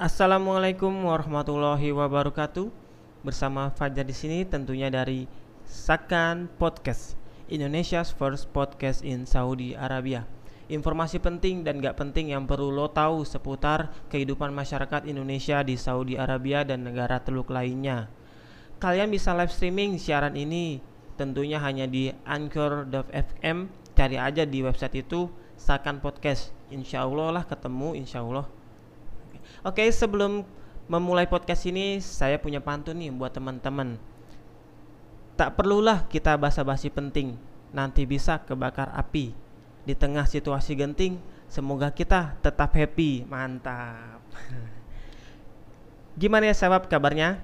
Assalamualaikum 0.00 1.12
warahmatullahi 1.12 1.92
wabarakatuh. 1.92 2.72
Bersama 3.20 3.68
Fajar 3.68 4.08
di 4.08 4.16
sini 4.16 4.48
tentunya 4.48 4.88
dari 4.88 5.28
Sakan 5.68 6.48
Podcast, 6.56 7.20
Indonesia's 7.52 8.08
first 8.08 8.48
podcast 8.48 9.04
in 9.04 9.28
Saudi 9.28 9.76
Arabia. 9.76 10.24
Informasi 10.72 11.20
penting 11.20 11.68
dan 11.68 11.84
gak 11.84 12.00
penting 12.00 12.32
yang 12.32 12.48
perlu 12.48 12.72
lo 12.72 12.88
tahu 12.88 13.28
seputar 13.28 13.92
kehidupan 14.08 14.48
masyarakat 14.56 15.04
Indonesia 15.04 15.60
di 15.60 15.76
Saudi 15.76 16.16
Arabia 16.16 16.64
dan 16.64 16.80
negara 16.80 17.20
teluk 17.20 17.52
lainnya. 17.52 18.08
Kalian 18.80 19.12
bisa 19.12 19.36
live 19.36 19.52
streaming 19.52 20.00
siaran 20.00 20.32
ini 20.32 20.80
tentunya 21.20 21.60
hanya 21.60 21.84
di 21.84 22.08
anchor.fm 22.24 23.68
cari 23.92 24.16
aja 24.16 24.48
di 24.48 24.64
website 24.64 25.04
itu 25.04 25.28
Sakan 25.60 26.00
Podcast 26.00 26.56
Insya 26.72 27.04
Allah 27.04 27.36
lah 27.36 27.44
ketemu 27.44 27.92
Insya 28.00 28.24
Allah 28.24 28.59
Oke 29.62 29.86
sebelum 29.92 30.42
memulai 30.90 31.26
podcast 31.26 31.66
ini 31.66 32.02
saya 32.02 32.40
punya 32.40 32.58
pantun 32.58 32.98
nih 32.98 33.14
buat 33.14 33.30
teman-teman 33.30 34.00
Tak 35.38 35.54
perlulah 35.54 36.06
kita 36.10 36.34
basa-basi 36.36 36.90
penting 36.90 37.38
Nanti 37.70 38.04
bisa 38.04 38.42
kebakar 38.42 38.90
api 38.92 39.32
Di 39.86 39.94
tengah 39.94 40.26
situasi 40.26 40.74
genting 40.74 41.20
Semoga 41.50 41.90
kita 41.90 42.38
tetap 42.42 42.74
happy 42.74 43.26
Mantap 43.26 44.22
Gimana 46.20 46.50
ya 46.50 46.54
sahabat 46.56 46.90
kabarnya? 46.90 47.40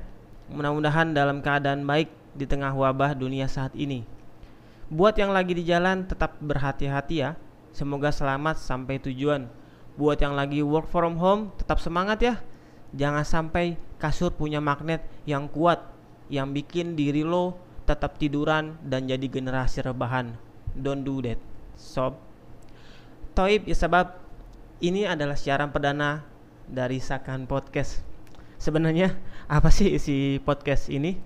Mudah-mudahan 0.52 1.15
dalam 1.16 1.41
keadaan 1.41 1.87
baik 1.88 2.12
di 2.37 2.45
tengah 2.45 2.77
wabah 2.77 3.16
dunia 3.16 3.48
saat 3.48 3.73
ini. 3.73 4.04
Buat 4.93 5.16
yang 5.16 5.32
lagi 5.32 5.57
di 5.57 5.65
jalan 5.65 6.04
tetap 6.04 6.37
berhati-hati 6.45 7.24
ya. 7.24 7.41
Semoga 7.73 8.12
selamat 8.12 8.60
sampai 8.60 9.01
tujuan. 9.01 9.48
Buat 9.97 10.21
yang 10.21 10.37
lagi 10.37 10.61
work 10.61 10.93
from 10.93 11.17
home 11.17 11.52
tetap 11.57 11.80
semangat 11.80 12.19
ya. 12.21 12.35
Jangan 12.93 13.25
sampai 13.25 13.80
kasur 13.97 14.33
punya 14.33 14.61
magnet 14.61 15.05
yang 15.25 15.49
kuat 15.49 15.80
yang 16.29 16.53
bikin 16.53 16.95
diri 16.99 17.25
lo 17.25 17.57
tetap 17.87 18.19
tiduran 18.21 18.77
dan 18.85 19.09
jadi 19.09 19.25
generasi 19.25 19.80
rebahan. 19.80 20.37
Don't 20.77 21.07
do 21.07 21.25
that. 21.25 21.41
Sob. 21.77 22.21
Toib 23.37 23.69
ya 23.69 23.77
sebab 23.77 24.16
ini 24.85 25.09
adalah 25.09 25.37
siaran 25.37 25.73
perdana 25.73 26.25
dari 26.69 27.01
Sakan 27.01 27.49
Podcast. 27.49 28.05
Sebenarnya 28.60 29.16
apa 29.49 29.69
sih 29.69 29.97
isi 29.97 30.41
podcast 30.41 30.88
ini? 30.88 31.16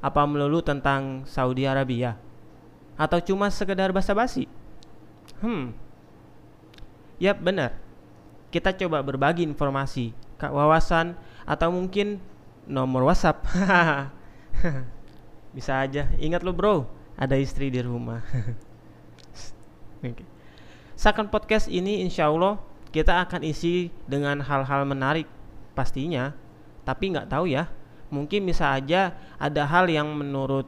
Apa 0.00 0.24
melulu 0.28 0.60
tentang 0.60 1.24
Saudi 1.24 1.64
Arabia? 1.64 2.16
Atau 2.96 3.20
cuma 3.20 3.52
sekedar 3.52 3.92
basa-basi? 3.92 4.48
Hmm. 5.40 5.72
Yap, 7.20 7.40
benar. 7.40 7.85
Kita 8.56 8.72
coba 8.72 9.04
berbagi 9.04 9.44
informasi, 9.44 10.16
wawasan, 10.40 11.12
atau 11.44 11.68
mungkin 11.68 12.16
nomor 12.64 13.04
WhatsApp. 13.04 13.44
Bisa 15.56 15.84
aja. 15.84 16.08
Ingat 16.16 16.40
lo 16.40 16.56
bro, 16.56 16.88
ada 17.20 17.36
istri 17.36 17.68
di 17.68 17.84
rumah. 17.84 18.24
okay. 20.00 20.24
Sakan 20.96 21.28
podcast 21.28 21.68
ini 21.68 22.00
insya 22.00 22.32
Allah 22.32 22.56
kita 22.96 23.20
akan 23.28 23.44
isi 23.44 23.92
dengan 24.08 24.40
hal-hal 24.40 24.88
menarik 24.88 25.28
pastinya. 25.76 26.32
Tapi 26.88 27.12
nggak 27.12 27.28
tahu 27.28 27.52
ya, 27.52 27.68
mungkin 28.08 28.48
bisa 28.48 28.72
aja 28.72 29.20
ada 29.36 29.68
hal 29.68 29.84
yang 29.92 30.16
menurut 30.16 30.64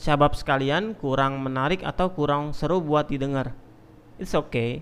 sahabat 0.00 0.32
sekalian 0.32 0.96
kurang 0.96 1.44
menarik 1.44 1.84
atau 1.84 2.08
kurang 2.08 2.56
seru 2.56 2.80
buat 2.80 3.12
didengar. 3.12 3.52
It's 4.16 4.32
okay. 4.32 4.80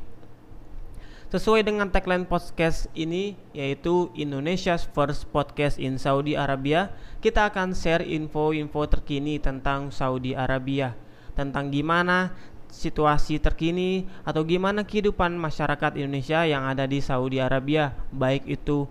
Sesuai 1.37 1.69
dengan 1.69 1.92
tagline 1.92 2.25
podcast 2.25 2.89
ini 2.97 3.37
yaitu 3.53 4.09
Indonesia's 4.17 4.89
first 4.89 5.29
podcast 5.29 5.77
in 5.77 6.01
Saudi 6.01 6.33
Arabia, 6.33 6.89
kita 7.20 7.52
akan 7.52 7.77
share 7.77 8.01
info-info 8.01 8.89
terkini 8.89 9.36
tentang 9.36 9.92
Saudi 9.92 10.33
Arabia, 10.33 10.97
tentang 11.36 11.69
gimana 11.69 12.33
situasi 12.73 13.36
terkini 13.36 14.08
atau 14.24 14.48
gimana 14.48 14.89
kehidupan 14.89 15.36
masyarakat 15.36 16.01
Indonesia 16.01 16.48
yang 16.48 16.64
ada 16.64 16.89
di 16.89 17.05
Saudi 17.05 17.36
Arabia, 17.36 17.92
baik 18.17 18.48
itu 18.48 18.89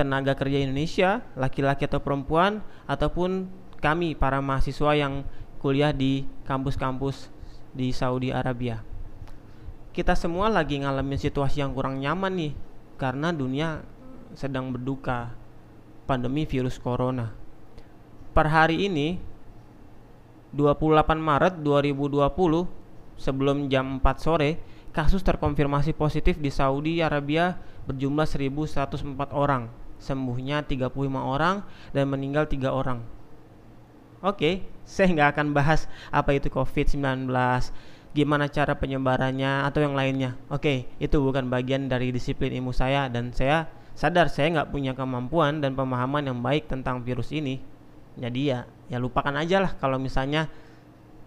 tenaga 0.00 0.32
kerja 0.32 0.64
Indonesia, 0.64 1.28
laki-laki 1.36 1.84
atau 1.84 2.00
perempuan, 2.00 2.64
ataupun 2.88 3.52
kami 3.84 4.16
para 4.16 4.40
mahasiswa 4.40 4.96
yang 4.96 5.28
kuliah 5.60 5.92
di 5.92 6.24
kampus-kampus 6.48 7.28
di 7.76 7.92
Saudi 7.92 8.32
Arabia. 8.32 8.95
Kita 9.96 10.12
semua 10.12 10.52
lagi 10.52 10.76
ngalamin 10.76 11.16
situasi 11.16 11.64
yang 11.64 11.72
kurang 11.72 12.04
nyaman 12.04 12.36
nih, 12.36 12.52
karena 13.00 13.32
dunia 13.32 13.80
sedang 14.36 14.68
berduka 14.68 15.32
pandemi 16.04 16.44
virus 16.44 16.76
corona. 16.76 17.32
Per 18.36 18.44
hari 18.44 18.92
ini, 18.92 19.16
28 20.52 21.16
Maret 21.16 21.64
2020, 21.64 22.28
sebelum 23.16 23.72
jam 23.72 23.96
4 23.96 24.20
sore, 24.20 24.60
kasus 24.92 25.24
terkonfirmasi 25.24 25.96
positif 25.96 26.36
di 26.36 26.52
Saudi 26.52 27.00
Arabia 27.00 27.56
berjumlah 27.88 28.28
1104 28.28 29.32
orang 29.32 29.72
sembuhnya 29.96 30.60
35 30.68 30.92
orang 31.16 31.64
dan 31.96 32.04
meninggal 32.12 32.44
tiga 32.44 32.76
orang. 32.76 33.00
Oke, 34.20 34.60
saya 34.84 35.08
nggak 35.08 35.40
akan 35.40 35.56
bahas 35.56 35.88
apa 36.12 36.36
itu 36.36 36.52
COVID-19, 36.52 37.32
gimana 38.16 38.48
cara 38.48 38.72
penyebarannya 38.80 39.68
atau 39.68 39.84
yang 39.84 39.92
lainnya. 39.92 40.40
Oke, 40.48 40.88
itu 40.96 41.20
bukan 41.20 41.52
bagian 41.52 41.92
dari 41.92 42.08
disiplin 42.08 42.48
ilmu 42.56 42.72
saya 42.72 43.12
dan 43.12 43.36
saya 43.36 43.68
sadar 43.92 44.32
saya 44.32 44.56
nggak 44.56 44.72
punya 44.72 44.96
kemampuan 44.96 45.60
dan 45.60 45.76
pemahaman 45.76 46.24
yang 46.24 46.40
baik 46.40 46.64
tentang 46.64 47.04
virus 47.04 47.28
ini. 47.36 47.60
Jadi 48.16 48.56
ya, 48.56 48.64
ya 48.88 48.96
lupakan 48.96 49.36
aja 49.36 49.60
lah 49.60 49.76
kalau 49.76 50.00
misalnya 50.00 50.48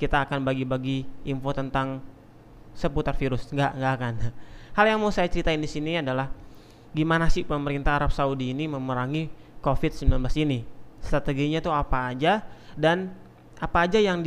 kita 0.01 0.25
akan 0.25 0.41
bagi-bagi 0.41 1.05
info 1.29 1.53
tentang 1.53 2.01
seputar 2.73 3.13
virus. 3.13 3.45
Nggak, 3.53 3.77
nggak 3.77 3.93
akan. 4.01 4.13
Hal 4.77 4.85
yang 4.89 4.97
mau 4.97 5.13
saya 5.13 5.29
ceritain 5.29 5.61
di 5.61 5.69
sini 5.69 6.01
adalah 6.01 6.33
gimana 6.89 7.29
sih 7.29 7.45
pemerintah 7.45 8.01
Arab 8.01 8.09
Saudi 8.09 8.49
ini 8.49 8.65
memerangi 8.65 9.29
COVID-19 9.61 10.17
ini. 10.41 10.65
Strateginya 11.05 11.61
itu 11.61 11.69
apa 11.69 12.09
aja 12.09 12.41
dan 12.73 13.13
apa 13.61 13.85
aja 13.85 14.01
yang 14.01 14.25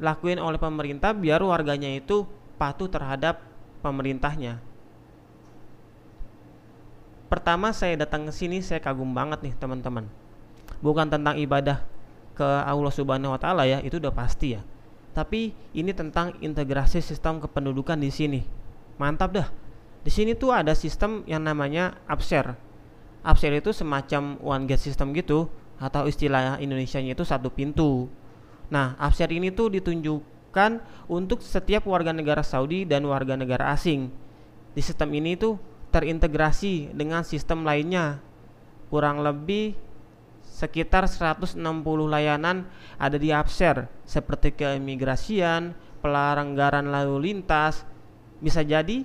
dilakuin 0.00 0.40
oleh 0.40 0.56
pemerintah 0.56 1.12
biar 1.12 1.44
warganya 1.44 1.92
itu 1.92 2.24
patuh 2.56 2.88
terhadap 2.88 3.44
pemerintahnya. 3.84 4.56
Pertama 7.28 7.70
saya 7.70 8.00
datang 8.00 8.26
ke 8.26 8.32
sini 8.32 8.64
saya 8.64 8.80
kagum 8.80 9.12
banget 9.12 9.44
nih 9.44 9.54
teman-teman. 9.60 10.08
Bukan 10.80 11.12
tentang 11.12 11.36
ibadah 11.36 11.84
ke 12.32 12.42
Allah 12.42 12.90
Subhanahu 12.90 13.36
wa 13.36 13.38
taala 13.38 13.68
ya, 13.68 13.78
itu 13.84 14.00
udah 14.00 14.10
pasti 14.10 14.56
ya. 14.56 14.64
Tapi 15.12 15.52
ini 15.76 15.92
tentang 15.92 16.34
integrasi 16.40 17.04
sistem 17.04 17.38
kependudukan 17.38 18.00
di 18.00 18.08
sini. 18.08 18.40
Mantap 18.96 19.30
dah 19.36 19.48
di 20.00 20.08
sini 20.08 20.32
tuh 20.32 20.48
ada 20.48 20.72
sistem 20.72 21.20
yang 21.28 21.44
namanya 21.44 21.92
upshare. 22.08 22.56
Upshare 23.20 23.60
itu 23.60 23.68
semacam 23.76 24.40
one 24.40 24.64
gate 24.64 24.80
system 24.80 25.12
gitu 25.12 25.52
atau 25.76 26.08
istilah 26.08 26.56
Indonesia-nya 26.56 27.12
itu 27.12 27.24
satu 27.24 27.52
pintu. 27.52 28.08
Nah, 28.70 28.94
upshare 28.96 29.34
ini 29.34 29.50
tuh 29.50 29.68
ditunjukkan 29.74 30.70
untuk 31.10 31.42
setiap 31.42 31.86
warga 31.90 32.14
negara 32.14 32.46
Saudi 32.46 32.86
dan 32.86 33.02
warga 33.06 33.34
negara 33.34 33.74
asing. 33.74 34.10
Di 34.70 34.82
sistem 34.82 35.10
ini 35.14 35.34
tuh 35.34 35.58
terintegrasi 35.90 36.94
dengan 36.94 37.26
sistem 37.26 37.66
lainnya. 37.66 38.22
Kurang 38.90 39.26
lebih 39.26 39.74
sekitar 40.46 41.06
160 41.06 41.58
layanan 42.10 42.66
ada 42.98 43.18
di 43.18 43.34
Upshare 43.34 43.90
seperti 44.06 44.54
keimigrasian, 44.54 45.74
pelanggaran 46.02 46.90
lalu 46.90 47.30
lintas. 47.30 47.82
Bisa 48.40 48.62
jadi 48.62 49.02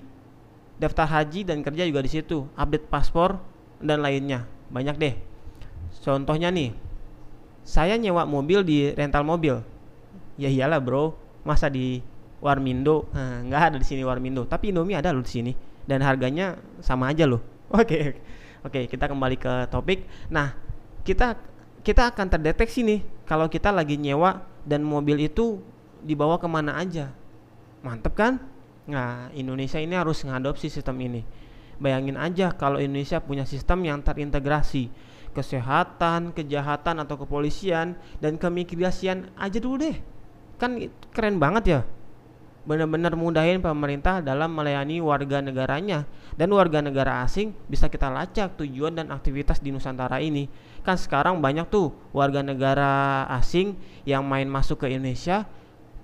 daftar 0.77 1.09
haji 1.09 1.43
dan 1.43 1.65
kerja 1.65 1.83
juga 1.89 2.05
di 2.05 2.11
situ, 2.13 2.45
update 2.53 2.87
paspor 2.87 3.41
dan 3.81 4.05
lainnya. 4.05 4.45
Banyak 4.69 4.95
deh. 4.95 5.15
Contohnya 6.05 6.53
nih, 6.53 6.84
saya 7.65 7.97
nyewa 7.97 8.29
mobil 8.29 8.61
di 8.61 8.93
rental 8.93 9.25
mobil. 9.25 9.59
Ya 10.37 10.47
iyalah 10.53 10.77
bro, 10.77 11.17
masa 11.41 11.65
di 11.67 12.05
Warmindo? 12.39 13.09
Nah, 13.11 13.41
nggak 13.41 13.61
ada 13.73 13.77
di 13.81 13.87
sini 13.87 14.05
Warmindo, 14.05 14.45
tapi 14.45 14.69
Indomie 14.69 14.93
ada 14.93 15.09
loh 15.09 15.25
di 15.25 15.31
sini 15.33 15.51
dan 15.89 16.05
harganya 16.05 16.61
sama 16.85 17.09
aja 17.09 17.25
loh. 17.25 17.41
Oke, 17.73 18.21
oke 18.61 18.85
kita 18.85 19.09
kembali 19.09 19.41
ke 19.41 19.65
topik. 19.73 20.05
Nah, 20.29 20.53
kita 21.01 21.33
kita 21.81 22.13
akan 22.13 22.29
terdeteksi 22.29 22.85
nih 22.85 23.01
kalau 23.25 23.49
kita 23.49 23.73
lagi 23.73 23.97
nyewa 23.97 24.45
dan 24.61 24.85
mobil 24.85 25.17
itu 25.17 25.57
dibawa 26.05 26.37
ke 26.37 26.45
mana 26.45 26.77
aja. 26.77 27.09
Mantep 27.81 28.13
kan? 28.13 28.37
Nah, 28.85 29.33
Indonesia 29.33 29.81
ini 29.81 29.97
harus 29.97 30.21
mengadopsi 30.21 30.69
sistem 30.69 31.01
ini. 31.01 31.25
Bayangin 31.81 32.21
aja 32.21 32.53
kalau 32.53 32.77
Indonesia 32.77 33.17
punya 33.17 33.49
sistem 33.49 33.81
yang 33.81 34.05
terintegrasi 34.05 34.93
kesehatan, 35.35 36.31
kejahatan 36.31 37.03
atau 37.03 37.19
kepolisian 37.19 37.99
dan 38.23 38.39
keimigrasian 38.39 39.27
aja 39.35 39.59
dulu 39.59 39.83
deh. 39.83 39.99
Kan 40.55 40.79
keren 41.11 41.37
banget 41.37 41.65
ya. 41.67 41.81
benar-benar 42.65 43.13
mudahin 43.13 43.61
pemerintah 43.61 44.25
dalam 44.25 44.49
melayani 44.49 44.97
warga 44.97 45.37
negaranya 45.37 46.09
dan 46.33 46.49
warga 46.49 46.81
negara 46.81 47.21
asing 47.21 47.53
bisa 47.69 47.85
kita 47.85 48.09
lacak 48.09 48.57
tujuan 48.57 48.97
dan 48.97 49.13
aktivitas 49.13 49.61
di 49.61 49.69
Nusantara 49.69 50.17
ini 50.17 50.49
kan 50.81 50.97
sekarang 50.97 51.45
banyak 51.45 51.69
tuh 51.69 51.93
warga 52.09 52.41
negara 52.41 53.25
asing 53.37 53.77
yang 54.01 54.25
main 54.25 54.49
masuk 54.49 54.81
ke 54.81 54.97
Indonesia 54.97 55.45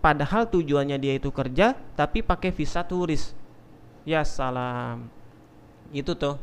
padahal 0.06 0.46
tujuannya 0.54 1.02
dia 1.02 1.18
itu 1.18 1.34
kerja 1.34 1.74
tapi 1.98 2.22
pakai 2.22 2.54
visa 2.54 2.86
turis 2.86 3.34
ya 4.06 4.22
salam 4.22 5.10
itu 5.90 6.14
tuh 6.14 6.38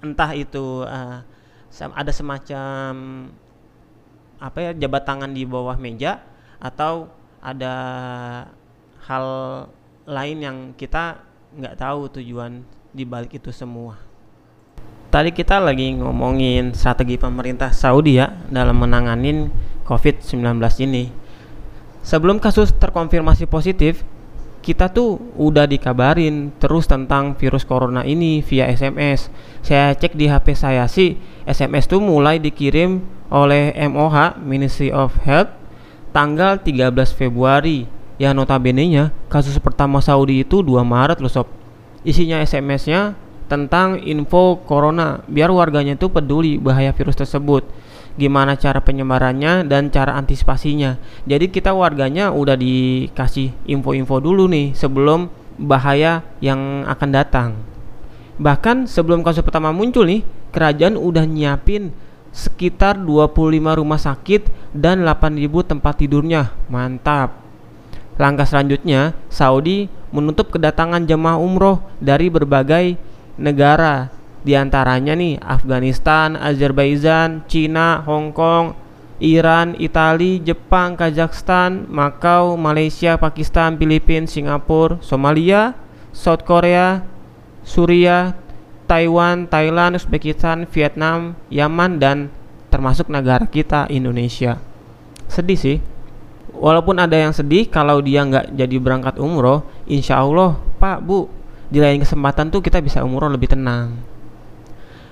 entah 0.00 0.32
itu 0.32 0.84
uh, 0.84 1.20
ada 1.94 2.12
semacam 2.12 2.90
apa 4.40 4.58
ya 4.58 4.70
jabat 4.72 5.04
tangan 5.04 5.30
di 5.30 5.44
bawah 5.44 5.76
meja 5.76 6.24
atau 6.56 7.12
ada 7.40 7.74
hal 9.04 9.26
lain 10.08 10.38
yang 10.40 10.56
kita 10.76 11.20
nggak 11.56 11.76
tahu 11.76 12.08
tujuan 12.20 12.64
di 12.90 13.04
balik 13.04 13.36
itu 13.36 13.52
semua. 13.52 14.00
Tadi 15.10 15.34
kita 15.34 15.58
lagi 15.58 15.90
ngomongin 15.98 16.70
strategi 16.70 17.18
pemerintah 17.18 17.74
Saudi 17.74 18.22
ya 18.22 18.30
dalam 18.46 18.78
menanganin 18.78 19.50
COVID-19 19.82 20.62
ini. 20.86 21.10
Sebelum 22.00 22.38
kasus 22.38 22.70
terkonfirmasi 22.78 23.50
positif, 23.50 24.06
kita 24.60 24.92
tuh 24.92 25.16
udah 25.40 25.64
dikabarin 25.64 26.52
terus 26.60 26.84
tentang 26.84 27.32
virus 27.36 27.64
corona 27.64 28.04
ini 28.04 28.44
via 28.44 28.68
SMS. 28.68 29.32
Saya 29.64 29.96
cek 29.96 30.12
di 30.16 30.28
HP 30.28 30.52
saya 30.52 30.84
sih, 30.84 31.16
SMS 31.48 31.88
tuh 31.88 32.00
mulai 32.04 32.36
dikirim 32.36 33.00
oleh 33.32 33.72
MOH 33.88 34.36
Ministry 34.44 34.92
of 34.92 35.16
Health 35.24 35.52
tanggal 36.12 36.60
13 36.60 36.92
Februari. 37.16 37.88
Ya 38.20 38.36
notabene-nya 38.36 39.16
kasus 39.32 39.56
pertama 39.56 40.04
Saudi 40.04 40.44
itu 40.44 40.60
2 40.60 40.84
Maret 40.84 41.24
loh 41.24 41.32
sob. 41.32 41.48
Isinya 42.04 42.44
SMS-nya 42.44 43.16
tentang 43.48 43.96
info 44.04 44.60
corona 44.68 45.24
biar 45.26 45.48
warganya 45.50 45.96
itu 45.96 46.06
peduli 46.12 46.60
bahaya 46.60 46.92
virus 46.92 47.18
tersebut 47.18 47.66
gimana 48.18 48.58
cara 48.58 48.82
penyebarannya 48.82 49.66
dan 49.66 49.92
cara 49.92 50.16
antisipasinya 50.18 50.96
jadi 51.28 51.46
kita 51.50 51.70
warganya 51.74 52.34
udah 52.34 52.58
dikasih 52.58 53.54
info-info 53.68 54.18
dulu 54.18 54.50
nih 54.50 54.74
sebelum 54.74 55.30
bahaya 55.60 56.24
yang 56.42 56.86
akan 56.88 57.10
datang 57.12 57.50
bahkan 58.40 58.88
sebelum 58.88 59.20
kasus 59.20 59.44
pertama 59.44 59.70
muncul 59.70 60.08
nih 60.08 60.24
kerajaan 60.50 60.98
udah 60.98 61.24
nyiapin 61.28 61.94
sekitar 62.30 62.98
25 62.98 63.78
rumah 63.78 63.98
sakit 63.98 64.74
dan 64.74 65.02
8.000 65.02 65.50
tempat 65.66 65.94
tidurnya. 65.98 66.54
Mantap. 66.70 67.42
Langkah 68.20 68.46
selanjutnya, 68.46 69.16
Saudi 69.32 69.88
menutup 70.10 70.52
kedatangan 70.52 71.06
jemaah 71.08 71.40
umroh 71.40 71.80
dari 71.98 72.28
berbagai 72.28 72.98
negara. 73.40 74.12
Di 74.40 74.56
antaranya 74.56 75.12
nih 75.12 75.36
Afghanistan, 75.40 76.32
Azerbaijan, 76.36 77.44
Cina, 77.44 78.00
Hong 78.08 78.32
Kong, 78.32 78.72
Iran, 79.20 79.76
Italia, 79.76 80.40
Jepang, 80.40 80.96
Kazakhstan, 80.96 81.84
Makau, 81.92 82.56
Malaysia, 82.56 83.20
Pakistan, 83.20 83.76
Filipina, 83.76 84.24
Singapura, 84.24 84.96
Somalia, 85.04 85.76
South 86.16 86.48
Korea, 86.48 87.04
Suriah, 87.60 88.32
Taiwan, 88.88 89.44
Thailand, 89.46 90.00
Uzbekistan, 90.00 90.64
Vietnam, 90.72 91.36
Yaman 91.52 92.00
dan 92.00 92.32
termasuk 92.72 93.12
negara 93.12 93.44
kita 93.44 93.86
Indonesia. 93.92 94.56
Sedih 95.28 95.60
sih. 95.60 95.78
Walaupun 96.50 96.98
ada 96.98 97.14
yang 97.14 97.30
sedih 97.30 97.68
kalau 97.70 98.02
dia 98.02 98.26
nggak 98.26 98.56
jadi 98.56 98.76
berangkat 98.80 99.20
umroh, 99.20 99.62
insya 99.86 100.18
Allah 100.20 100.58
Pak 100.80 100.98
Bu 101.04 101.30
di 101.70 101.78
lain 101.78 102.02
kesempatan 102.02 102.50
tuh 102.50 102.60
kita 102.60 102.82
bisa 102.82 103.06
umroh 103.06 103.30
lebih 103.30 103.52
tenang. 103.52 104.09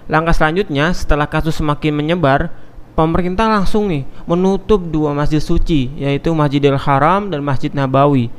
Langkah 0.08 0.32
selanjutnya 0.32 0.88
setelah 0.96 1.28
kasus 1.28 1.60
semakin 1.60 1.92
menyebar, 1.92 2.48
pemerintah 2.96 3.44
langsung 3.44 3.92
nih 3.92 4.08
menutup 4.24 4.80
dua 4.88 5.12
masjid 5.12 5.38
suci 5.38 5.92
yaitu 6.00 6.32
Masjidil 6.32 6.80
Haram 6.80 7.28
dan 7.28 7.44
Masjid 7.44 7.68
Nabawi. 7.68 8.32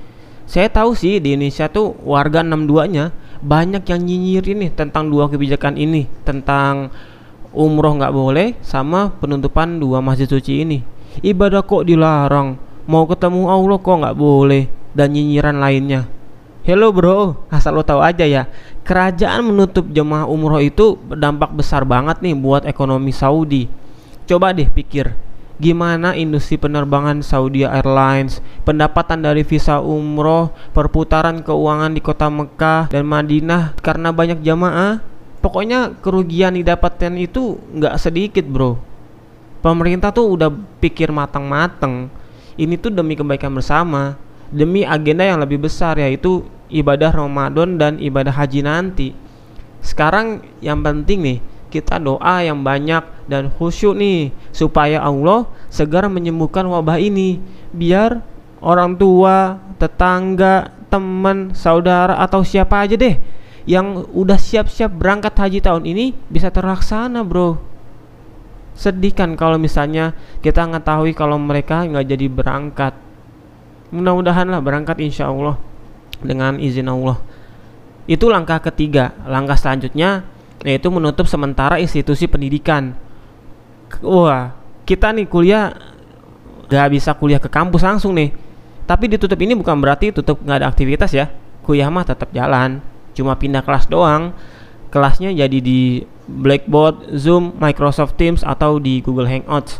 Saya 0.49 0.65
tahu 0.65 0.97
sih 0.97 1.21
di 1.21 1.37
Indonesia 1.37 1.69
tuh 1.69 1.93
warga 2.01 2.41
62-nya 2.41 3.13
banyak 3.45 3.85
yang 3.85 4.01
nyinyirin 4.01 4.65
nih 4.65 4.71
tentang 4.73 5.13
dua 5.13 5.29
kebijakan 5.29 5.77
ini 5.77 6.09
tentang 6.25 6.89
umroh 7.53 8.01
nggak 8.01 8.17
boleh 8.17 8.57
sama 8.65 9.13
penutupan 9.21 9.77
dua 9.77 10.01
masjid 10.01 10.25
suci 10.25 10.65
ini. 10.65 10.81
Ibadah 11.21 11.61
kok 11.61 11.85
dilarang? 11.85 12.57
Mau 12.89 13.05
ketemu 13.05 13.45
Allah 13.45 13.77
kok 13.77 13.93
nggak 13.93 14.17
boleh? 14.17 14.65
Dan 14.97 15.13
nyinyiran 15.13 15.61
lainnya 15.61 16.09
Hello 16.69 16.93
bro, 16.93 17.49
asal 17.49 17.73
lo 17.73 17.81
tahu 17.81 17.97
aja 17.97 18.29
ya 18.29 18.45
Kerajaan 18.85 19.41
menutup 19.41 19.89
jemaah 19.89 20.29
umroh 20.29 20.61
itu 20.61 21.01
berdampak 21.01 21.49
besar 21.49 21.81
banget 21.81 22.21
nih 22.21 22.37
buat 22.37 22.61
ekonomi 22.61 23.09
Saudi 23.09 23.65
Coba 24.29 24.53
deh 24.53 24.69
pikir 24.69 25.17
gimana 25.57 26.13
industri 26.13 26.61
penerbangan 26.61 27.25
Saudi 27.25 27.65
Airlines, 27.65 28.39
pendapatan 28.69 29.25
dari 29.25 29.41
visa 29.41 29.81
umroh, 29.81 30.53
perputaran 30.71 31.41
keuangan 31.41 31.89
di 31.89 32.05
kota 32.05 32.29
Mekah 32.29 32.93
dan 32.93 33.03
Madinah 33.03 33.75
karena 33.81 34.13
banyak 34.13 34.39
jamaah. 34.39 35.03
Pokoknya 35.41 35.99
kerugian 35.99 36.55
didapatkan 36.55 37.11
itu 37.19 37.59
nggak 37.75 37.97
sedikit 37.99 38.45
bro. 38.47 38.79
Pemerintah 39.59 40.15
tuh 40.15 40.37
udah 40.37 40.47
pikir 40.79 41.11
matang-matang. 41.11 42.07
Ini 42.55 42.79
tuh 42.79 42.95
demi 42.95 43.19
kebaikan 43.19 43.51
bersama, 43.51 44.15
demi 44.49 44.85
agenda 44.85 45.25
yang 45.25 45.39
lebih 45.41 45.61
besar 45.61 45.97
yaitu 45.97 46.45
ibadah 46.69 47.13
Ramadan 47.13 47.77
dan 47.77 47.97
ibadah 47.97 48.33
haji 48.33 48.61
nanti. 48.65 49.07
Sekarang 49.79 50.43
yang 50.59 50.83
penting 50.83 51.19
nih, 51.23 51.39
kita 51.69 52.01
doa 52.01 52.41
yang 52.41 52.65
banyak 52.65 53.05
dan 53.29 53.53
khusyuk 53.53 53.95
nih 53.95 54.33
supaya 54.49 55.01
Allah 55.01 55.45
segera 55.69 56.09
menyembuhkan 56.09 56.65
wabah 56.65 56.97
ini. 56.97 57.39
Biar 57.69 58.21
orang 58.59 58.97
tua, 58.97 59.61
tetangga, 59.77 60.73
teman, 60.89 61.53
saudara 61.53 62.17
atau 62.17 62.41
siapa 62.41 62.81
aja 62.83 62.97
deh 62.97 63.15
yang 63.69 64.01
udah 64.17 64.35
siap-siap 64.41 64.89
berangkat 64.97 65.37
haji 65.37 65.59
tahun 65.61 65.85
ini 65.85 66.17
bisa 66.27 66.49
terlaksana 66.49 67.21
bro. 67.21 67.61
Sedih 68.73 69.13
kan 69.13 69.37
kalau 69.37 69.61
misalnya 69.61 70.17
kita 70.41 70.65
ngetahui 70.65 71.13
kalau 71.13 71.37
mereka 71.37 71.85
nggak 71.85 72.05
jadi 72.09 72.27
berangkat 72.31 72.93
mudah-mudahan 73.89 74.47
lah 74.49 74.61
berangkat 74.61 75.01
insya 75.01 75.29
Allah 75.29 75.57
dengan 76.21 76.61
izin 76.61 76.89
Allah 76.89 77.17
itu 78.09 78.25
langkah 78.29 78.57
ketiga 78.61 79.13
langkah 79.25 79.57
selanjutnya 79.57 80.25
yaitu 80.63 80.91
menutup 80.91 81.23
sementara 81.27 81.79
institusi 81.79 82.27
pendidikan. 82.27 82.95
Wah, 84.03 84.55
kita 84.83 85.15
nih 85.15 85.27
kuliah 85.27 85.71
gak 86.67 86.87
bisa 86.93 87.15
kuliah 87.15 87.39
ke 87.39 87.47
kampus 87.47 87.81
langsung 87.83 88.15
nih. 88.15 88.35
Tapi 88.85 89.05
ditutup 89.05 89.37
ini 89.37 89.53
bukan 89.53 89.77
berarti 89.77 90.09
tutup 90.09 90.41
nggak 90.41 90.65
ada 90.65 90.67
aktivitas 90.67 91.13
ya. 91.13 91.29
Kuliah 91.61 91.93
mah 91.93 92.01
tetap 92.01 92.33
jalan, 92.33 92.81
cuma 93.13 93.37
pindah 93.37 93.61
kelas 93.61 93.85
doang. 93.85 94.33
Kelasnya 94.89 95.29
jadi 95.29 95.59
di 95.61 96.01
Blackboard, 96.25 97.13
Zoom, 97.13 97.53
Microsoft 97.61 98.17
Teams 98.17 98.41
atau 98.41 98.81
di 98.81 99.05
Google 99.05 99.29
Hangouts. 99.29 99.77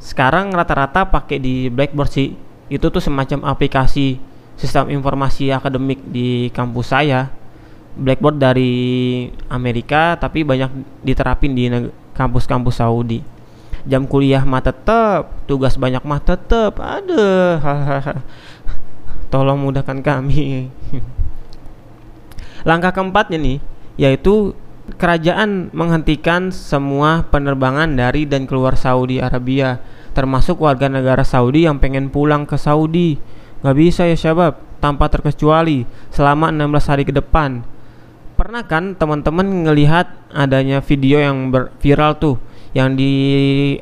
Sekarang 0.00 0.48
rata-rata 0.56 1.04
pakai 1.04 1.36
di 1.36 1.68
Blackboard 1.68 2.08
sih. 2.08 2.32
Itu 2.68 2.92
tuh 2.92 3.00
semacam 3.00 3.48
aplikasi 3.48 4.20
sistem 4.56 4.92
informasi 4.92 5.52
akademik 5.52 6.00
di 6.08 6.52
kampus 6.52 6.92
saya. 6.92 7.32
Blackboard 7.98 8.38
dari 8.38 8.72
Amerika 9.50 10.14
tapi 10.14 10.46
banyak 10.46 10.70
diterapin 11.02 11.52
di 11.56 11.66
kampus-kampus 12.14 12.78
Saudi. 12.78 13.24
Jam 13.88 14.06
kuliah 14.06 14.44
mah 14.46 14.62
tetap 14.62 15.48
tugas 15.50 15.74
banyak 15.74 16.04
mah 16.04 16.22
tetap 16.22 16.78
ada 16.78 17.26
tolong 19.32 19.58
mudahkan 19.58 19.98
kami. 20.04 20.68
Langkah 22.68 22.92
keempatnya 22.94 23.38
nih 23.38 23.58
yaitu 23.98 24.54
kerajaan 24.96 25.68
menghentikan 25.74 26.48
semua 26.54 27.26
penerbangan 27.28 27.92
dari 27.92 28.24
dan 28.24 28.48
keluar 28.48 28.78
Saudi 28.78 29.20
Arabia 29.20 29.82
termasuk 30.18 30.58
warga 30.58 30.90
negara 30.90 31.22
Saudi 31.22 31.70
yang 31.70 31.78
pengen 31.78 32.10
pulang 32.10 32.42
ke 32.42 32.58
Saudi. 32.58 33.14
Nggak 33.62 33.76
bisa 33.78 34.02
ya 34.10 34.18
syabab. 34.18 34.58
Tanpa 34.82 35.06
terkecuali 35.06 35.86
selama 36.10 36.50
16 36.50 36.90
hari 36.90 37.06
ke 37.06 37.14
depan. 37.14 37.62
Pernah 38.34 38.66
kan 38.66 38.98
teman-teman 38.98 39.66
ngelihat 39.66 40.10
adanya 40.34 40.82
video 40.82 41.22
yang 41.22 41.54
viral 41.78 42.18
tuh 42.18 42.38
yang 42.74 42.94
di 42.94 43.10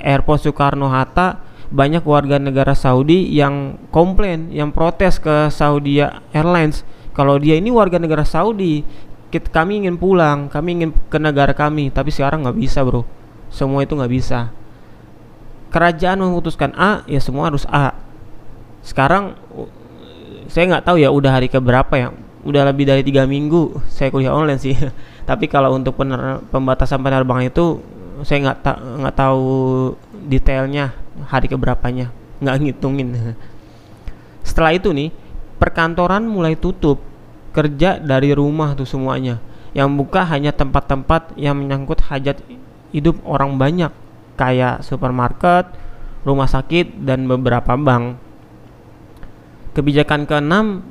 airport 0.01 0.45
Soekarno 0.45 0.89
Hatta 0.89 1.41
banyak 1.69 2.01
warga 2.07 2.41
negara 2.41 2.73
Saudi 2.73 3.29
yang 3.33 3.77
komplain, 3.93 4.49
yang 4.53 4.73
protes 4.73 5.21
ke 5.21 5.53
Saudi 5.53 6.01
Airlines. 6.33 6.85
Kalau 7.13 7.37
dia 7.37 7.61
ini 7.61 7.69
warga 7.69 8.01
negara 8.01 8.25
Saudi, 8.25 8.81
kita, 9.29 9.53
kami 9.53 9.85
ingin 9.85 10.01
pulang, 10.01 10.49
kami 10.49 10.81
ingin 10.81 10.91
ke 11.13 11.19
negara 11.21 11.53
kami, 11.53 11.93
tapi 11.93 12.09
sekarang 12.09 12.45
nggak 12.47 12.57
bisa 12.57 12.81
bro, 12.85 13.05
semua 13.53 13.85
itu 13.85 13.93
nggak 13.93 14.13
bisa. 14.13 14.49
Kerajaan 15.77 16.25
memutuskan 16.25 16.73
A, 16.73 17.05
ya 17.05 17.21
semua 17.21 17.53
harus 17.53 17.69
A. 17.69 17.93
Sekarang 18.81 19.37
saya 20.49 20.73
nggak 20.73 20.89
tahu 20.89 20.97
ya 20.97 21.13
udah 21.13 21.37
hari 21.37 21.53
keberapa 21.53 21.93
ya? 22.01 22.17
Udah 22.49 22.65
lebih 22.65 22.89
dari 22.89 23.05
tiga 23.05 23.29
minggu 23.29 23.85
saya 23.93 24.09
kuliah 24.09 24.33
online 24.33 24.57
sih. 24.57 24.73
Tapi 25.29 25.45
kalau 25.53 25.77
untuk 25.77 26.01
pener 26.01 26.41
pembatasan 26.49 27.05
penerbangan 27.05 27.53
itu 27.53 27.85
saya 28.25 28.49
nggak 28.49 28.59
ta 28.65 28.81
nggak 28.81 29.17
tahu 29.21 29.45
detailnya 30.25 30.97
hari 31.29 31.45
keberapanya. 31.45 32.09
Nggak 32.41 32.57
ngitungin. 32.57 33.37
Setelah 34.49 34.73
itu 34.73 34.97
nih 34.97 35.13
perkantoran 35.61 36.25
mulai 36.25 36.57
tutup. 36.57 37.05
Kerja 37.53 38.01
dari 38.01 38.33
rumah 38.33 38.73
tuh 38.73 38.89
semuanya. 38.89 39.45
Yang 39.77 39.93
buka 39.93 40.25
hanya 40.25 40.57
tempat-tempat 40.57 41.37
yang 41.37 41.61
menyangkut 41.61 42.01
hajat 42.09 42.41
hidup 42.97 43.21
orang 43.29 43.61
banyak 43.61 43.93
kayak 44.37 44.85
supermarket, 44.85 45.73
rumah 46.23 46.47
sakit 46.47 47.03
dan 47.03 47.27
beberapa 47.27 47.75
bank. 47.75 48.21
Kebijakan 49.75 50.25
keenam 50.25 50.87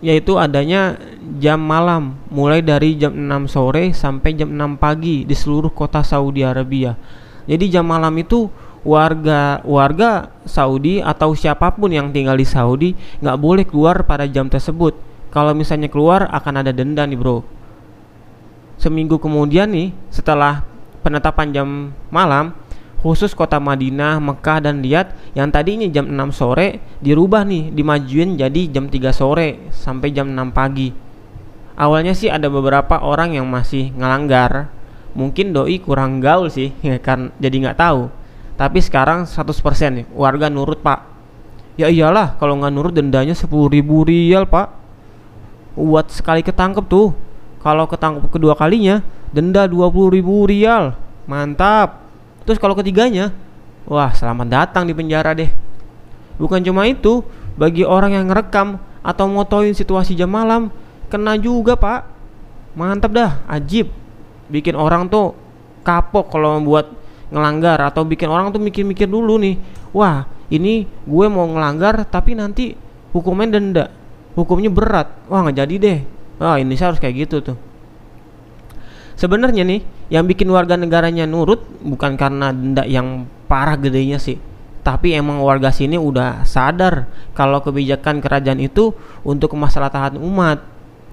yaitu 0.00 0.40
adanya 0.40 0.96
jam 1.42 1.60
malam 1.60 2.16
mulai 2.32 2.64
dari 2.64 2.96
jam 2.96 3.12
6 3.12 3.52
sore 3.52 3.92
sampai 3.92 4.32
jam 4.32 4.48
6 4.48 4.80
pagi 4.80 5.28
di 5.28 5.36
seluruh 5.36 5.72
kota 5.72 6.00
Saudi 6.04 6.44
Arabia. 6.44 6.96
Jadi 7.44 7.68
jam 7.68 7.84
malam 7.84 8.14
itu 8.16 8.48
warga 8.80 9.60
warga 9.62 10.32
Saudi 10.48 11.04
atau 11.04 11.36
siapa 11.36 11.76
pun 11.76 11.92
yang 11.92 12.08
tinggal 12.16 12.32
di 12.38 12.48
Saudi 12.48 12.96
nggak 13.20 13.38
boleh 13.38 13.64
keluar 13.68 14.08
pada 14.08 14.24
jam 14.24 14.48
tersebut. 14.48 14.96
Kalau 15.30 15.52
misalnya 15.52 15.86
keluar 15.92 16.26
akan 16.32 16.64
ada 16.64 16.72
denda 16.72 17.04
nih 17.04 17.18
bro 17.18 17.60
seminggu 18.80 19.20
kemudian 19.20 19.68
nih 19.68 19.92
setelah 20.08 20.64
penetapan 21.04 21.52
jam 21.52 21.68
malam 22.08 22.56
khusus 23.00 23.32
kota 23.32 23.56
Madinah, 23.56 24.20
Mekah 24.20 24.60
dan 24.60 24.84
lihat 24.84 25.16
yang 25.32 25.48
tadinya 25.48 25.88
jam 25.88 26.08
6 26.08 26.36
sore 26.36 26.84
dirubah 27.00 27.48
nih 27.48 27.72
dimajuin 27.72 28.36
jadi 28.36 28.68
jam 28.68 28.92
3 28.92 29.10
sore 29.10 29.72
sampai 29.72 30.12
jam 30.12 30.28
6 30.28 30.52
pagi. 30.52 30.92
Awalnya 31.80 32.12
sih 32.12 32.28
ada 32.28 32.52
beberapa 32.52 33.00
orang 33.00 33.40
yang 33.40 33.48
masih 33.48 33.96
ngelanggar. 33.96 34.68
Mungkin 35.16 35.56
doi 35.56 35.80
kurang 35.80 36.20
gaul 36.20 36.52
sih 36.52 36.76
ya 36.86 37.00
kan 37.00 37.32
jadi 37.40 37.56
nggak 37.68 37.80
tahu. 37.80 38.12
Tapi 38.60 38.78
sekarang 38.84 39.24
100% 39.24 39.56
nih 39.96 40.06
warga 40.12 40.52
nurut, 40.52 40.84
Pak. 40.84 41.08
Ya 41.80 41.88
iyalah 41.88 42.36
kalau 42.36 42.60
nggak 42.60 42.72
nurut 42.76 42.92
dendanya 42.92 43.32
10 43.32 43.48
ribu 43.72 44.04
rial, 44.04 44.44
Pak. 44.44 44.68
Buat 45.80 46.12
sekali 46.12 46.44
ketangkep 46.44 46.84
tuh 46.84 47.16
kalau 47.64 47.88
ketangkep 47.88 48.28
kedua 48.28 48.52
kalinya, 48.52 49.00
denda 49.32 49.64
20 49.64 50.12
ribu 50.12 50.44
rial. 50.44 50.92
Mantap. 51.24 52.09
Terus 52.50 52.58
kalau 52.58 52.74
ketiganya, 52.74 53.30
wah 53.86 54.10
selamat 54.10 54.50
datang 54.50 54.82
di 54.82 54.90
penjara 54.90 55.38
deh. 55.38 55.46
Bukan 56.34 56.58
cuma 56.66 56.82
itu, 56.90 57.22
bagi 57.54 57.86
orang 57.86 58.18
yang 58.18 58.26
ngerekam 58.26 58.82
atau 59.06 59.30
motoin 59.30 59.70
situasi 59.70 60.18
jam 60.18 60.34
malam, 60.34 60.74
kena 61.06 61.38
juga 61.38 61.78
pak. 61.78 62.10
Mantap 62.74 63.14
dah, 63.14 63.38
ajib. 63.46 63.94
Bikin 64.50 64.74
orang 64.74 65.06
tuh 65.06 65.38
kapok 65.86 66.26
kalau 66.34 66.58
membuat 66.58 66.90
ngelanggar 67.30 67.78
atau 67.86 68.02
bikin 68.02 68.26
orang 68.26 68.50
tuh 68.50 68.58
mikir-mikir 68.58 69.06
dulu 69.06 69.38
nih. 69.38 69.54
Wah, 69.94 70.26
ini 70.50 70.90
gue 71.06 71.26
mau 71.30 71.46
ngelanggar 71.46 72.02
tapi 72.02 72.34
nanti 72.34 72.74
hukumnya 73.14 73.62
denda. 73.62 73.94
Hukumnya 74.34 74.74
berat. 74.74 75.06
Wah, 75.30 75.46
nggak 75.46 75.54
jadi 75.54 75.76
deh 75.78 75.98
oh 76.40 76.56
Indonesia 76.56 76.88
harus 76.88 76.98
kayak 76.98 77.28
gitu 77.28 77.44
tuh 77.44 77.56
sebenarnya 79.20 79.68
nih 79.68 79.84
yang 80.08 80.24
bikin 80.24 80.48
warga 80.48 80.80
negaranya 80.80 81.28
nurut 81.28 81.60
bukan 81.84 82.16
karena 82.16 82.48
denda 82.56 82.88
yang 82.88 83.28
parah 83.44 83.76
gedenya 83.76 84.16
sih 84.16 84.40
tapi 84.80 85.12
emang 85.12 85.44
warga 85.44 85.68
sini 85.68 86.00
udah 86.00 86.48
sadar 86.48 87.04
kalau 87.36 87.60
kebijakan 87.60 88.24
kerajaan 88.24 88.64
itu 88.64 88.96
untuk 89.20 89.52
kemaslahatan 89.52 90.16
umat. 90.16 90.64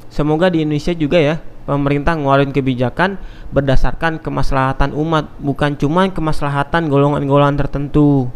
Semoga 0.08 0.48
di 0.48 0.64
Indonesia 0.64 0.96
juga 0.96 1.20
ya 1.20 1.36
pemerintah 1.68 2.16
ngeluarin 2.16 2.56
kebijakan 2.56 3.20
berdasarkan 3.52 4.24
kemaslahatan 4.24 4.96
umat 4.96 5.28
bukan 5.44 5.76
cuma 5.76 6.08
kemaslahatan 6.08 6.88
golongan-golongan 6.88 7.60
tertentu. 7.60 8.32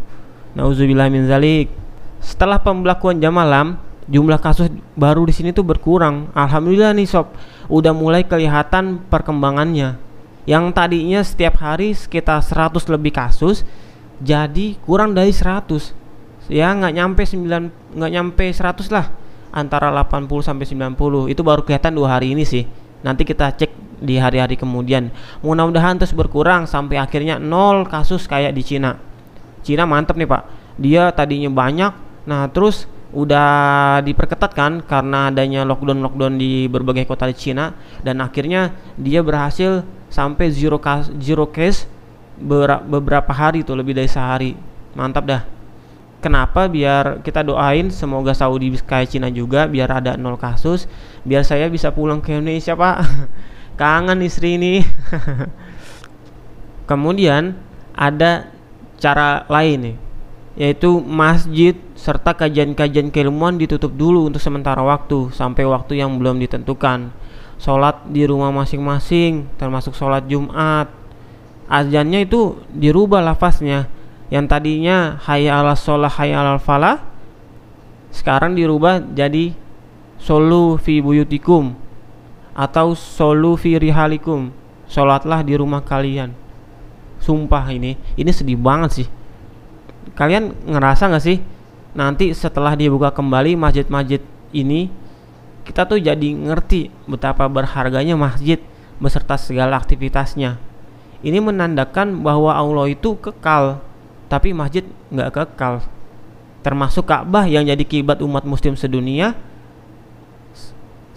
Nauzubillah 0.52 1.08
min 1.08 1.32
zalik. 1.32 1.72
Setelah 2.20 2.60
pembelakuan 2.60 3.24
jam 3.24 3.40
malam 3.40 3.80
jumlah 4.12 4.38
kasus 4.44 4.68
baru 5.00 5.24
di 5.24 5.32
sini 5.32 5.56
tuh 5.56 5.64
berkurang. 5.64 6.28
Alhamdulillah 6.36 6.92
nih 6.92 7.08
sob, 7.08 7.32
udah 7.72 7.96
mulai 7.96 8.28
kelihatan 8.28 9.00
perkembangannya. 9.08 9.96
Yang 10.44 10.66
tadinya 10.76 11.22
setiap 11.24 11.64
hari 11.64 11.96
sekitar 11.96 12.44
100 12.44 12.92
lebih 12.92 13.16
kasus, 13.16 13.64
jadi 14.20 14.76
kurang 14.84 15.16
dari 15.16 15.32
100. 15.32 15.96
Ya 16.52 16.76
nggak 16.76 16.94
nyampe 16.94 17.24
9 17.24 17.96
nggak 17.96 18.12
nyampe 18.12 18.46
100 18.52 18.92
lah. 18.92 19.08
Antara 19.56 19.88
80 19.92 20.44
sampai 20.44 20.68
90. 20.68 21.32
Itu 21.32 21.42
baru 21.48 21.64
kelihatan 21.64 21.96
dua 21.96 22.20
hari 22.20 22.36
ini 22.36 22.44
sih. 22.44 22.68
Nanti 23.04 23.24
kita 23.24 23.56
cek 23.56 23.72
di 24.02 24.18
hari-hari 24.18 24.58
kemudian. 24.58 25.14
Mudah-mudahan 25.46 25.96
terus 26.02 26.12
berkurang 26.12 26.66
sampai 26.68 26.98
akhirnya 26.98 27.38
nol 27.38 27.88
kasus 27.88 28.26
kayak 28.28 28.52
di 28.52 28.64
Cina. 28.66 28.98
Cina 29.62 29.86
mantep 29.86 30.18
nih 30.18 30.26
Pak. 30.28 30.44
Dia 30.82 31.14
tadinya 31.14 31.52
banyak, 31.52 31.94
nah 32.26 32.50
terus 32.50 32.90
udah 33.12 34.00
diperketat 34.08 34.52
kan 34.56 34.80
karena 34.84 35.28
adanya 35.28 35.68
lockdown-lockdown 35.68 36.40
di 36.40 36.68
berbagai 36.72 37.08
kota 37.08 37.28
di 37.28 37.36
Cina. 37.36 37.76
Dan 38.00 38.24
akhirnya 38.24 38.72
dia 38.96 39.20
berhasil 39.20 39.84
sampai 40.08 40.52
zero 40.52 40.80
case, 40.80 41.12
zero 41.20 41.52
case 41.52 41.88
beberapa 42.88 43.32
hari 43.32 43.68
tuh 43.68 43.76
lebih 43.76 43.96
dari 43.96 44.08
sehari. 44.08 44.56
Mantap 44.96 45.24
dah. 45.28 45.44
Kenapa? 46.22 46.70
Biar 46.70 47.26
kita 47.26 47.42
doain 47.42 47.90
semoga 47.90 48.32
Saudi 48.32 48.78
kayak 48.78 49.10
Cina 49.10 49.28
juga 49.34 49.66
biar 49.66 49.90
ada 49.90 50.14
nol 50.14 50.38
kasus 50.38 50.86
biar 51.26 51.42
saya 51.42 51.66
bisa 51.66 51.90
pulang 51.90 52.22
ke 52.22 52.38
Indonesia 52.38 52.78
pak. 52.78 52.96
Kangen 53.80 54.22
istri 54.22 54.56
ini. 54.56 54.82
Kemudian 56.90 57.58
ada 57.98 58.54
cara 59.02 59.50
lain 59.50 59.78
nih 59.82 59.98
yaitu 60.60 61.00
masjid 61.00 61.76
serta 62.02 62.34
kajian-kajian 62.34 63.14
keilmuan 63.14 63.62
ditutup 63.62 63.94
dulu 63.94 64.26
untuk 64.26 64.42
sementara 64.42 64.82
waktu 64.82 65.30
sampai 65.30 65.70
waktu 65.70 66.02
yang 66.02 66.18
belum 66.18 66.42
ditentukan. 66.42 67.14
Sholat 67.62 68.10
di 68.10 68.26
rumah 68.26 68.50
masing-masing, 68.50 69.46
termasuk 69.62 69.94
sholat 69.94 70.26
Jumat. 70.26 70.90
Azannya 71.70 72.26
itu 72.26 72.58
dirubah 72.74 73.22
lafaznya. 73.22 73.86
Yang 74.34 74.46
tadinya 74.50 75.22
hayya 75.22 75.62
ala 75.62 75.78
sholah 75.78 76.10
hayya 76.10 76.42
ala 76.42 76.58
falah 76.58 77.04
sekarang 78.12 78.58
dirubah 78.58 79.00
jadi 79.14 79.54
solu 80.20 80.76
fi 80.82 81.00
buyutikum 81.04 81.78
atau 82.58 82.98
solu 82.98 83.54
fi 83.62 83.78
rihalikum. 83.78 84.50
Sholatlah 84.90 85.46
di 85.46 85.54
rumah 85.54 85.86
kalian. 85.86 86.34
Sumpah 87.22 87.70
ini, 87.70 87.94
ini 88.18 88.32
sedih 88.34 88.58
banget 88.58 89.06
sih 89.06 89.08
kalian 90.16 90.54
ngerasa 90.68 91.08
nggak 91.08 91.24
sih 91.24 91.38
nanti 91.92 92.32
setelah 92.32 92.76
dibuka 92.76 93.12
kembali 93.12 93.60
masjid-masjid 93.60 94.24
ini 94.56 94.92
kita 95.68 95.86
tuh 95.86 96.02
jadi 96.02 96.30
ngerti 96.36 96.90
betapa 97.06 97.46
berharganya 97.46 98.18
masjid 98.18 98.58
beserta 98.98 99.38
segala 99.38 99.78
aktivitasnya. 99.78 100.58
Ini 101.22 101.38
menandakan 101.38 102.26
bahwa 102.26 102.54
Allah 102.54 102.90
itu 102.90 103.14
kekal 103.18 103.82
tapi 104.26 104.56
masjid 104.56 104.88
nggak 105.12 105.30
kekal. 105.36 105.84
Termasuk 106.62 107.10
Ka'bah 107.10 107.50
yang 107.50 107.66
jadi 107.66 107.82
kibat 107.82 108.22
umat 108.22 108.46
muslim 108.46 108.78
sedunia. 108.78 109.34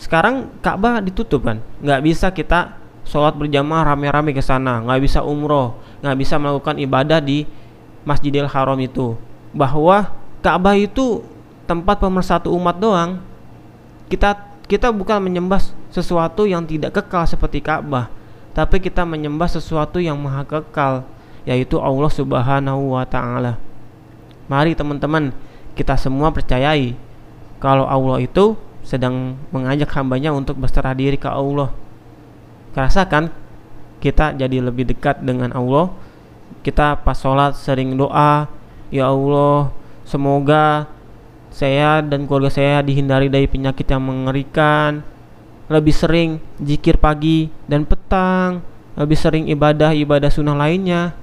Sekarang 0.01 0.51
Ka'bah 0.61 0.99
ditutup 0.99 1.45
kan? 1.45 1.61
Nggak 1.81 2.01
bisa 2.05 2.27
kita 2.33 2.77
sholat 3.05 3.37
berjamaah 3.37 3.93
rame-rame 3.93 4.33
ke 4.33 4.41
sana. 4.41 4.81
Nggak 4.83 5.01
bisa 5.05 5.21
umroh. 5.21 5.77
Nggak 6.01 6.17
bisa 6.17 6.35
melakukan 6.41 6.77
ibadah 6.81 7.21
di 7.21 7.45
Masjidil 8.09 8.49
Haram 8.49 8.77
itu. 8.81 9.17
Bahwa 9.53 10.24
Ka'bah 10.45 10.77
itu 10.77 11.25
tempat 11.65 11.97
pemersatu 11.97 12.53
umat 12.53 12.77
doang. 12.77 13.17
Kita 14.13 14.37
kita 14.69 14.93
bukan 14.93 15.25
menyembah 15.25 15.65
sesuatu 15.89 16.45
yang 16.45 16.69
tidak 16.69 17.01
kekal 17.01 17.25
seperti 17.25 17.65
Ka'bah, 17.65 18.13
tapi 18.53 18.77
kita 18.77 19.09
menyembah 19.09 19.49
sesuatu 19.49 19.97
yang 19.97 20.21
maha 20.21 20.45
kekal, 20.45 21.09
yaitu 21.49 21.81
Allah 21.81 22.13
Subhanahu 22.13 22.93
wa 22.93 23.09
taala. 23.09 23.57
Mari 24.45 24.77
teman-teman, 24.77 25.33
kita 25.73 25.97
semua 25.97 26.29
percayai 26.29 26.93
kalau 27.57 27.89
Allah 27.89 28.21
itu 28.21 28.61
sedang 28.85 29.41
mengajak 29.49 29.89
hambanya 29.97 30.37
untuk 30.37 30.61
berserah 30.61 30.93
diri 30.93 31.17
ke 31.17 31.33
Allah. 31.33 31.73
Rasakan 32.77 33.33
kita 34.05 34.37
jadi 34.37 34.61
lebih 34.61 34.93
dekat 34.93 35.25
dengan 35.25 35.49
Allah 35.57 35.89
kita 36.61 37.01
pas 37.01 37.17
sholat 37.17 37.57
sering 37.57 37.97
doa 37.97 38.45
ya 38.93 39.09
Allah 39.09 39.73
semoga 40.05 40.87
saya 41.51 42.01
dan 42.05 42.29
keluarga 42.29 42.51
saya 42.51 42.81
dihindari 42.81 43.27
dari 43.33 43.49
penyakit 43.51 43.89
yang 43.89 44.03
mengerikan 44.05 45.03
lebih 45.67 45.95
sering 45.97 46.39
jikir 46.61 47.01
pagi 47.01 47.49
dan 47.65 47.89
petang 47.89 48.61
lebih 48.95 49.17
sering 49.17 49.49
ibadah-ibadah 49.49 50.31
sunnah 50.31 50.55
lainnya 50.55 51.17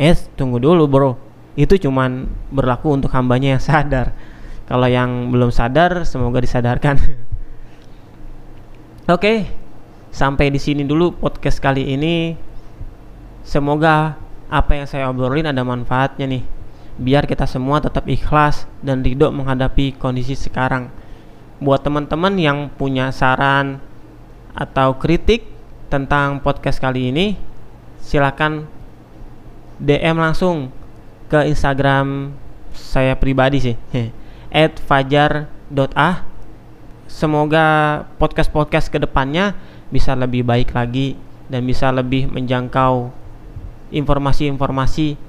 eh 0.00 0.16
tunggu 0.34 0.58
dulu 0.58 0.88
bro 0.88 1.12
itu 1.54 1.78
cuman 1.78 2.26
berlaku 2.50 2.90
untuk 2.90 3.14
hambanya 3.14 3.54
yang 3.58 3.62
sadar 3.62 4.10
Kalau 4.64 4.88
yang 4.88 5.28
belum 5.28 5.52
sadar, 5.52 6.08
semoga 6.08 6.40
disadarkan. 6.40 6.96
Oke, 9.04 9.20
okay, 9.20 9.38
sampai 10.08 10.48
di 10.48 10.56
sini 10.56 10.88
dulu 10.88 11.12
podcast 11.12 11.60
kali 11.60 11.92
ini. 11.92 12.32
Semoga 13.44 14.16
apa 14.48 14.72
yang 14.72 14.88
saya 14.88 15.12
obrolin 15.12 15.44
ada 15.44 15.60
manfaatnya 15.60 16.24
nih. 16.24 16.42
Biar 16.94 17.26
kita 17.26 17.42
semua 17.50 17.82
tetap 17.82 18.06
ikhlas 18.06 18.70
dan 18.78 19.02
ridho 19.02 19.26
menghadapi 19.34 19.98
kondisi 19.98 20.38
sekarang. 20.38 20.94
Buat 21.58 21.82
teman-teman 21.82 22.38
yang 22.38 22.70
punya 22.70 23.10
saran 23.10 23.82
atau 24.54 24.94
kritik 24.94 25.42
tentang 25.90 26.38
podcast 26.38 26.78
kali 26.78 27.10
ini, 27.10 27.34
silakan 27.98 28.70
DM 29.82 30.14
langsung 30.22 30.70
ke 31.26 31.42
Instagram 31.50 32.30
saya 32.70 33.18
pribadi 33.18 33.58
sih. 33.58 33.76
@fajar.ah. 34.86 36.16
Semoga 37.10 37.66
podcast-podcast 38.22 38.86
ke 38.90 39.02
depannya 39.02 39.58
bisa 39.90 40.14
lebih 40.14 40.46
baik 40.46 40.70
lagi 40.70 41.18
dan 41.50 41.66
bisa 41.66 41.90
lebih 41.90 42.30
menjangkau 42.30 43.10
informasi-informasi 43.94 45.23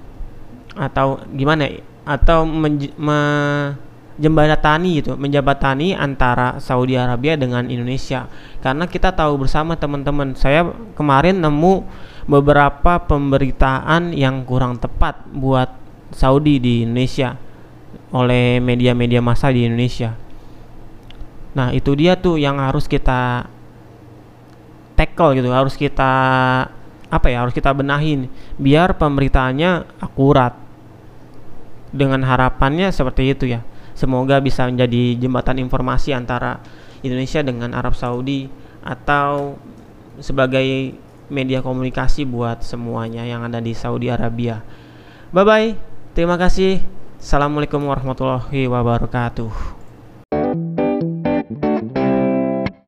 atau 0.76 1.24
gimana 1.32 1.72
ya? 1.72 1.80
atau 2.06 2.46
menjembatani 2.46 5.02
gitu, 5.02 5.18
menjabatani 5.18 5.98
antara 5.98 6.62
Saudi 6.62 6.94
Arabia 6.94 7.34
dengan 7.34 7.66
Indonesia. 7.66 8.30
Karena 8.62 8.86
kita 8.86 9.10
tahu 9.10 9.42
bersama 9.42 9.74
teman-teman, 9.74 10.38
saya 10.38 10.70
kemarin 10.94 11.42
nemu 11.42 11.82
beberapa 12.30 13.02
pemberitaan 13.02 14.14
yang 14.14 14.46
kurang 14.46 14.78
tepat 14.78 15.18
buat 15.34 15.74
Saudi 16.14 16.62
di 16.62 16.86
Indonesia 16.86 17.42
oleh 18.14 18.62
media-media 18.62 19.20
massa 19.20 19.50
di 19.50 19.66
Indonesia. 19.66 20.14
Nah, 21.58 21.74
itu 21.74 21.98
dia 21.98 22.14
tuh 22.14 22.38
yang 22.38 22.62
harus 22.62 22.86
kita 22.86 23.50
tackle 24.94 25.42
gitu, 25.42 25.50
harus 25.50 25.74
kita 25.74 26.14
apa 27.06 27.30
ya, 27.30 27.46
harus 27.46 27.54
kita 27.56 27.74
benahin 27.74 28.30
biar 28.62 28.94
pemberitaannya 28.94 30.04
akurat. 30.04 30.65
Dengan 31.96 32.28
harapannya 32.28 32.92
seperti 32.92 33.32
itu 33.32 33.48
ya. 33.48 33.64
Semoga 33.96 34.44
bisa 34.44 34.68
menjadi 34.68 35.16
jembatan 35.16 35.64
informasi 35.64 36.12
antara 36.12 36.60
Indonesia 37.00 37.40
dengan 37.40 37.72
Arab 37.72 37.96
Saudi 37.96 38.52
atau 38.84 39.56
sebagai 40.20 41.00
media 41.32 41.64
komunikasi 41.64 42.28
buat 42.28 42.62
semuanya 42.62 43.24
yang 43.24 43.48
ada 43.48 43.64
di 43.64 43.72
Saudi 43.72 44.12
Arabia. 44.12 44.60
Bye 45.32 45.46
bye. 45.48 45.70
Terima 46.12 46.36
kasih. 46.36 46.84
Assalamualaikum 47.20 47.82
warahmatullahi 47.88 48.68
wabarakatuh. 48.68 49.75